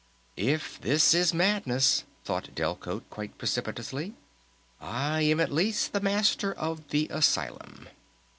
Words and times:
_"If 0.35 0.81
this 0.81 1.13
is 1.13 1.31
madness," 1.31 2.05
thought 2.25 2.55
Delcote 2.55 3.07
quite 3.11 3.37
precipitously, 3.37 4.15
"I 4.81 5.21
am 5.21 5.39
at 5.39 5.51
least 5.51 5.93
the 5.93 6.01
Master 6.01 6.51
of 6.51 6.87
the 6.87 7.07
Asylum!" 7.11 7.87